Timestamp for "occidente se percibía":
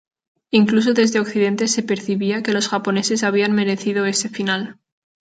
1.19-2.41